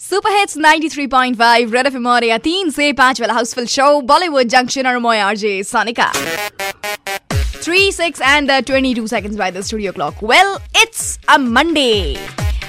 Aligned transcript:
Super 0.00 0.38
hits 0.38 0.56
93.5 0.58 1.72
Red 1.74 1.86
FM 1.86 2.06
और 2.06 2.24
या 2.24 2.38
तीन 2.46 2.70
से 2.70 2.92
पांच 2.92 3.20
वाला 3.20 3.34
हाउसफुल 3.34 3.66
शो 3.74 4.00
बॉलीवुड 4.06 4.48
जंक्शन 4.54 4.86
और 4.86 4.98
मोय 4.98 5.18
RJ 5.20 5.62
Sonika 5.64 6.10
3 7.64 7.92
6 7.92 8.22
and 8.22 8.50
uh, 8.50 8.60
22 8.62 9.06
seconds 9.06 9.36
by 9.36 9.50
the 9.52 9.62
studio 9.62 9.92
clock. 9.92 10.22
Well, 10.22 10.48
it's 10.74 11.18
a 11.28 11.38
Monday. 11.38 12.16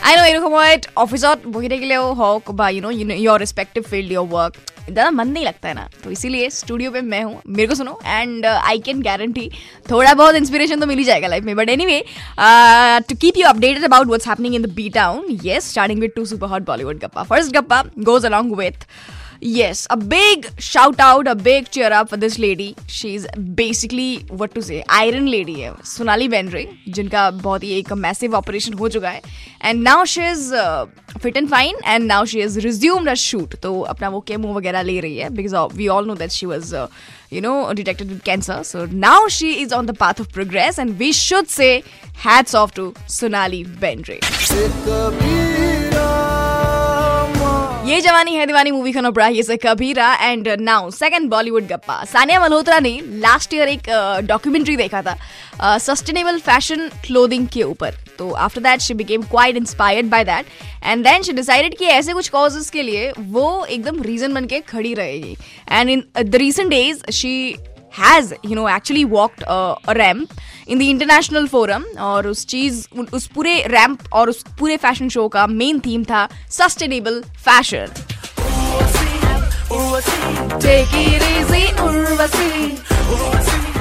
I 0.03 0.11
know 0.15 0.25
এরকম 0.25 0.45
সময়ত 0.47 0.81
অফিসত 1.03 1.37
বহি 1.53 1.67
থাকিলেও 1.73 2.03
হওক 2.19 2.43
বা 2.59 2.67
you 2.73 2.81
know 2.85 2.91
your 3.27 3.37
respective 3.45 3.83
field 3.91 4.11
your 4.11 4.27
work 4.35 4.53
ज़्यादा 4.92 5.10
मन 5.10 5.28
नहीं 5.28 5.44
लगता 5.44 5.68
है 5.68 5.74
ना। 5.74 5.88
तो 6.04 6.10
इसीलिए 6.10 6.48
स्टूडियो 6.50 6.90
पे 6.90 7.00
मैं 7.02 7.22
हूँ 7.22 7.40
मेरे 7.48 7.66
को 7.68 7.74
सुनो 7.74 7.98
एंड 8.04 8.46
आई 8.46 8.78
कैन 8.86 9.02
गारंटी 9.02 9.50
थोड़ा 9.90 10.14
बहुत 10.14 10.34
इंस्पिरेशन 10.34 10.80
तो 10.80 10.86
मिल 10.86 10.98
ही 10.98 11.04
जाएगा 11.04 11.28
लाइफ 11.28 11.44
में। 11.44 11.54
But 11.56 11.68
anyway 11.86 12.00
to 13.08 13.16
keep 13.16 13.38
you 13.38 13.46
updated 13.48 13.84
about 13.84 14.06
what's 14.06 14.28
happening 14.28 14.54
in 14.54 14.62
the 14.62 14.72
B 14.74 14.88
town 14.96 15.38
yes 15.44 15.70
starting 15.70 16.00
with 16.00 16.12
two 16.16 16.24
super 16.24 16.48
hot 16.48 16.66
Bollywood 16.66 16.98
गप्पा 17.04 17.22
फ़र्स्ट 17.22 17.52
गप्पा 17.56 17.82
goes 18.10 18.26
along 18.26 18.56
with 18.58 18.86
Yes, 19.40 19.80
a 19.94 19.96
big 19.96 20.46
shout 20.68 21.00
out, 21.00 21.28
a 21.28 21.34
big 21.36 21.66
cheer 21.74 21.90
up 21.96 22.08
for 22.12 22.16
this 22.22 22.38
lady. 22.44 22.64
She's 22.88 23.26
basically 23.58 24.06
what 24.40 24.56
to 24.56 24.62
say, 24.68 24.78
iron 24.96 25.28
lady 25.34 25.54
है। 25.58 25.70
सोनाली 25.86 26.26
बेंड्रे 26.28 26.66
जिनका 26.88 27.30
बहुत 27.32 27.64
ही 27.64 27.70
एक 27.74 27.92
massive 28.04 28.34
operation 28.36 28.72
हो 28.80 28.88
चुका 28.88 29.10
है। 29.10 29.20
And 29.64 29.82
now 29.82 30.04
she 30.04 30.22
is 30.30 30.50
fit 31.22 31.36
and 31.36 31.48
fine 31.50 31.76
and 31.84 32.06
now 32.06 32.24
she 32.32 32.40
is 32.40 32.58
resumed 32.60 33.08
a 33.08 33.14
shoot 33.26 33.54
तो 33.62 33.80
अपना 33.94 34.08
वो 34.08 34.20
केमो 34.28 34.54
वगैरह 34.54 34.82
ले 34.82 34.98
रही 35.00 35.16
है 35.18 35.30
because 35.36 35.76
we 35.76 35.88
all 35.96 36.06
know 36.06 36.14
that 36.14 36.30
she 36.30 36.46
was 36.46 36.74
you 37.30 37.40
know 37.40 37.72
detected 37.74 38.08
with 38.08 38.24
cancer 38.24 38.64
so 38.64 38.86
now 38.86 39.28
she 39.28 39.48
is 39.62 39.72
on 39.72 39.86
the 39.86 39.94
path 39.94 40.20
of 40.20 40.30
progress 40.32 40.78
and 40.78 40.98
we 40.98 41.12
should 41.12 41.50
say 41.50 41.84
hats 42.14 42.54
off 42.54 42.72
to 42.72 42.94
sonali 43.06 43.64
bendre 43.84 44.18
ये 47.88 48.00
Jawaani 48.00 48.34
Hai 48.34 48.44
Deewani 48.46 48.70
movie 48.70 48.92
का 48.92 49.00
नोबरा 49.00 49.26
ये 49.28 49.42
से 49.42 49.56
कबीरा 49.56 50.12
and 50.22 50.48
now 50.60 50.90
second 50.90 51.28
Bollywood 51.30 51.66
गप्पा। 51.66 52.02
सानिया 52.04 52.40
मल्होत्रा 52.40 52.78
ने 52.80 52.90
last 53.20 53.54
year 53.54 53.68
एक 53.68 53.88
documentary 54.26 54.74
देखा 54.76 55.00
था 55.02 55.78
सस्टेनेबल 55.78 56.40
फ़ैशन 56.40 56.88
क्लोदिंग 57.06 57.46
के 57.48 57.62
ऊपर। 57.62 57.94
तो 58.18 58.30
after 58.30 58.60
that 58.60 58.80
she 58.80 58.94
became 58.94 59.22
quite 59.30 59.56
inspired 59.56 60.10
by 60.10 60.24
that 60.24 60.46
and 60.84 61.04
then 61.04 61.22
she 61.22 61.32
decided 61.32 61.78
कि 61.78 61.84
ऐसे 61.86 62.12
कुछ 62.12 62.28
कॉजेज 62.28 62.68
के 62.70 62.82
लिए 62.82 63.10
वो 63.18 63.64
एकदम 63.66 64.02
रीजन 64.02 64.34
बन 64.34 64.46
के 64.46 64.60
खड़ी 64.68 64.94
रहेगी। 64.94 65.36
And 65.70 65.90
in 65.90 66.04
the 66.20 66.36
recent 66.36 66.70
days 66.70 67.10
she 67.12 67.56
has 67.97 68.33
you 68.45 68.55
know 68.55 68.67
actually 68.69 69.03
walked 69.05 69.43
ramp 69.97 70.29
in 70.67 70.79
the 70.79 70.81
international 70.81 71.47
forum 71.47 71.83
और 72.01 72.27
उस 72.27 72.45
चीज 72.47 72.87
उस 73.13 73.27
पूरे 73.35 73.61
रैम्प 73.67 74.13
और 74.13 74.29
उस 74.29 74.43
पूरे 74.59 74.77
फैशन 74.77 75.09
शो 75.09 75.27
का 75.27 75.45
मेन 75.49 75.79
थीम 75.85 76.03
था 76.03 76.27
सस्टेनेबल 76.51 77.21
फैशन 77.45 78.01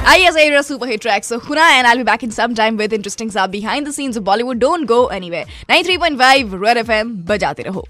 आइए 0.07 0.31
सही 0.31 0.61
सुपर 0.63 0.87
हिट 0.87 1.01
ट्रैक 1.01 1.25
सो 1.25 1.37
खुना 1.39 1.67
and 1.69 1.87
I 1.87 1.97
be 1.97 2.03
back 2.03 2.23
in 2.23 2.31
some 2.31 2.53
time 2.55 2.77
with 2.77 2.93
interesting 2.93 3.31
सब 3.31 3.49
behind 3.49 3.87
the 3.87 3.91
scenes 3.91 4.17
of 4.17 4.23
Bollywood 4.23 4.57
don't 4.59 4.87
go 4.87 5.09
anywhere 5.13 5.45
93.5 5.71 6.63
red 6.63 6.77
FM 6.77 7.13
बजाते 7.25 7.63
रहो 7.63 7.85